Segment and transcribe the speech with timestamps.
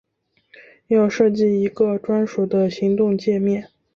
[0.87, 3.69] 要设计一个专属的行动介面